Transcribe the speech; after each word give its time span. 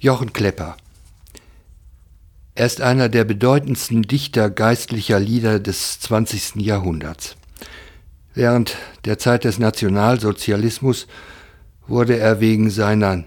Jochen 0.00 0.32
Klepper. 0.32 0.76
Er 2.54 2.66
ist 2.66 2.80
einer 2.80 3.08
der 3.08 3.24
bedeutendsten 3.24 4.02
Dichter 4.02 4.48
geistlicher 4.48 5.18
Lieder 5.18 5.58
des 5.58 5.98
20. 5.98 6.54
Jahrhunderts. 6.64 7.34
Während 8.32 8.76
der 9.06 9.18
Zeit 9.18 9.42
des 9.42 9.58
Nationalsozialismus 9.58 11.08
wurde 11.88 12.16
er 12.16 12.38
wegen 12.38 12.70
seiner 12.70 13.24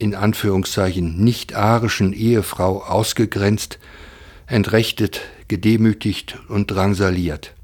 in 0.00 0.16
Anführungszeichen 0.16 1.22
nicht 1.22 1.54
arischen 1.54 2.12
Ehefrau 2.12 2.82
ausgegrenzt, 2.82 3.78
entrechtet, 4.48 5.20
gedemütigt 5.46 6.40
und 6.48 6.72
drangsaliert. 6.72 7.54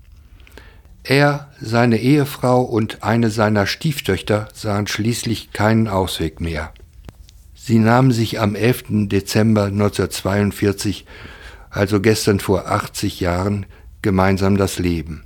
Er, 1.03 1.51
seine 1.61 1.99
Ehefrau 1.99 2.63
und 2.63 3.03
eine 3.03 3.31
seiner 3.31 3.67
Stieftöchter 3.67 4.47
sahen 4.55 4.87
schließlich 4.87 5.53
keinen 5.53 5.89
Ausweg 5.89 6.41
mehr. 6.41 6.73
Sie 7.67 7.79
nahmen 7.79 8.13
sich 8.13 8.41
am 8.41 8.57
11. 8.57 9.09
Dezember 9.09 9.65
1942, 9.65 11.07
also 11.71 12.03
gestern 12.03 12.39
vor 12.39 12.69
80 12.69 13.21
Jahren, 13.21 13.65
gemeinsam 14.03 14.59
das 14.59 14.79
Leben. 14.79 15.25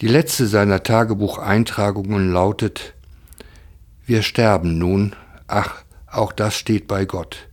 Die 0.00 0.08
letzte 0.08 0.46
seiner 0.46 0.82
Tagebucheintragungen 0.82 2.32
lautet 2.32 2.94
Wir 4.06 4.22
sterben 4.22 4.78
nun, 4.78 5.14
ach, 5.48 5.84
auch 6.06 6.32
das 6.32 6.56
steht 6.56 6.88
bei 6.88 7.04
Gott. 7.04 7.46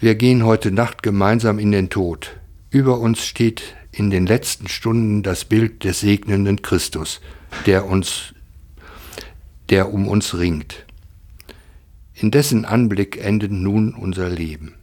Wir 0.00 0.16
gehen 0.16 0.44
heute 0.44 0.72
Nacht 0.72 1.04
gemeinsam 1.04 1.60
in 1.60 1.70
den 1.70 1.88
Tod. 1.88 2.36
Über 2.70 2.98
uns 2.98 3.24
steht 3.24 3.76
in 3.92 4.10
den 4.10 4.26
letzten 4.26 4.66
Stunden 4.66 5.22
das 5.22 5.44
Bild 5.44 5.84
des 5.84 6.00
segnenden 6.00 6.62
Christus, 6.62 7.20
der 7.66 7.86
uns 7.86 8.34
der 9.70 9.94
um 9.94 10.08
uns 10.08 10.34
ringt. 10.36 10.84
In 12.22 12.30
dessen 12.30 12.64
Anblick 12.64 13.16
endet 13.16 13.50
nun 13.50 13.94
unser 13.94 14.28
Leben. 14.28 14.76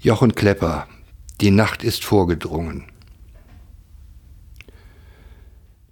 Jochen 0.00 0.34
Klepper, 0.34 0.86
die 1.42 1.50
Nacht 1.50 1.84
ist 1.84 2.06
vorgedrungen. 2.06 2.84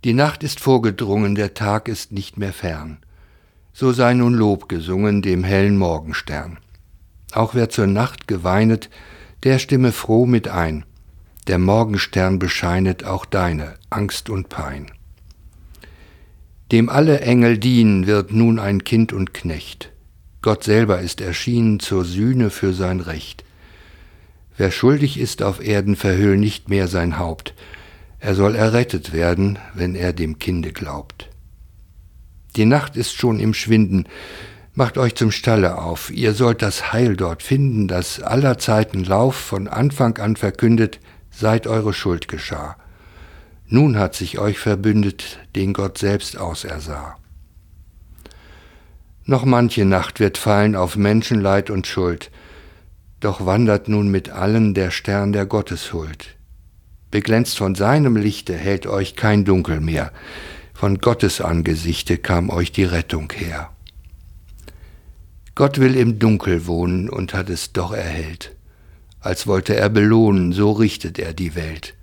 Die 0.03 0.15
Nacht 0.15 0.45
ist 0.45 0.61
vorgedrungen, 0.61 1.35
der 1.35 1.53
Tag 1.53 1.89
ist 1.89 2.11
nicht 2.11 2.39
mehr 2.39 2.55
fern. 2.55 2.97
So 3.75 3.93
sei 3.93 4.15
nun 4.15 4.33
Lob 4.33 4.67
gesungen 4.67 5.21
dem 5.21 5.45
hellen 5.45 5.77
Morgenstern. 5.77 6.57
Auch 7.33 7.55
wer 7.55 7.69
zur 7.69 7.87
Nacht 7.87 8.27
geweinet, 8.27 8.89
der 9.43 9.59
stimme 9.59 9.93
froh 9.93 10.25
mit 10.25 10.49
ein. 10.49 10.87
Der 11.49 11.59
Morgenstern 11.59 12.39
bescheinet 12.39 13.05
auch 13.05 13.27
deine 13.27 13.75
Angst 13.91 14.31
und 14.31 14.49
Pein 14.49 14.91
dem 16.73 16.89
alle 16.89 17.21
Engel 17.21 17.59
dienen, 17.59 18.07
wird 18.07 18.33
nun 18.33 18.59
ein 18.59 18.85
Kind 18.85 19.13
und 19.13 19.35
Knecht. 19.35 19.91
Gott 20.43 20.65
selber 20.65 21.01
ist 21.01 21.21
erschienen 21.21 21.81
zur 21.81 22.05
Sühne 22.05 22.51
für 22.51 22.73
sein 22.73 23.01
Recht. 23.01 23.45
Wer 24.57 24.71
schuldig 24.71 25.19
ist 25.19 25.43
auf 25.43 25.65
Erden, 25.65 25.97
verhüll 25.97 26.37
nicht 26.37 26.69
mehr 26.69 26.89
sein 26.89 27.19
Haupt. 27.19 27.55
Er 28.19 28.35
soll 28.35 28.55
errettet 28.55 29.13
werden, 29.13 29.59
wenn 29.75 29.95
er 29.95 30.13
dem 30.13 30.39
Kinde 30.39 30.73
glaubt. 30.73 31.31
Die 32.57 32.67
Nacht 32.67 32.97
ist 32.97 33.15
schon 33.15 33.41
im 33.41 33.55
Schwinden. 33.55 34.07
Macht 34.75 34.99
euch 34.99 35.15
zum 35.15 35.31
Stalle 35.31 35.79
auf. 35.79 36.11
Ihr 36.11 36.35
sollt 36.35 36.63
das 36.63 36.93
Heil 36.93 37.17
dort 37.17 37.43
finden, 37.43 37.89
das 37.89 38.21
aller 38.21 38.59
Zeiten 38.59 39.05
Lauf 39.05 39.35
von 39.35 39.69
Anfang 39.69 40.19
an 40.19 40.37
verkündet, 40.37 41.01
seit 41.31 41.67
eure 41.67 41.93
Schuld 41.93 42.29
geschah. 42.29 42.77
Nun 43.73 43.97
hat 43.97 44.17
sich 44.17 44.41
euch 44.41 44.59
verbündet, 44.59 45.39
den 45.55 45.73
Gott 45.73 45.97
selbst 45.97 46.37
ausersah. 46.37 47.17
Noch 49.25 49.45
manche 49.45 49.85
Nacht 49.85 50.19
wird 50.19 50.39
fallen 50.39 50.75
auf 50.75 50.97
Menschenleid 50.97 51.71
und 51.71 51.87
Schuld, 51.87 52.33
doch 53.21 53.47
wandert 53.47 53.87
nun 53.87 54.09
mit 54.11 54.29
allen 54.31 54.75
der 54.75 54.91
Stern 54.91 55.33
der 55.33 55.47
Gotteshuld. 55.47 56.37
Beglänzt 57.13 57.59
von 57.59 57.77
seinem 57.77 58.17
Lichte 58.17 58.57
hält 58.57 58.89
euch 58.89 59.15
kein 59.15 59.45
Dunkel 59.45 59.81
mehr, 59.81 60.11
von 60.75 60.99
Gottes 60.99 61.41
Angesichte 61.41 62.19
kam 62.19 62.51
euch 62.51 62.73
die 62.73 62.85
Rettung 62.85 63.33
her. 63.33 63.71
Gott 65.55 65.79
will 65.79 65.95
im 65.95 66.19
Dunkel 66.19 66.67
wohnen 66.67 67.09
und 67.09 67.35
hat 67.35 67.49
es 67.49 67.73
doch 67.73 67.93
erhellt. 67.93 68.57
Als 69.21 69.47
wollte 69.47 69.77
er 69.77 69.91
belohnen, 69.91 70.53
so 70.53 70.73
richtet 70.73 71.21
er 71.21 71.35
die 71.35 71.55
Welt. 71.55 71.95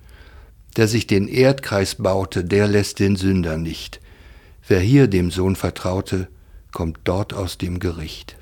Der 0.78 0.88
sich 0.88 1.08
den 1.08 1.28
Erdkreis 1.28 1.96
baute, 1.96 2.44
der 2.44 2.68
lässt 2.68 3.00
den 3.00 3.16
Sünder 3.16 3.58
nicht. 3.58 4.00
Wer 4.68 4.80
hier 4.80 5.08
dem 5.08 5.32
Sohn 5.32 5.56
vertraute, 5.56 6.28
kommt 6.72 7.00
dort 7.04 7.34
aus 7.34 7.58
dem 7.58 7.80
Gericht. 7.80 8.38